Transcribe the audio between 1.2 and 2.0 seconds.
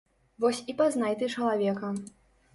ты чалавека.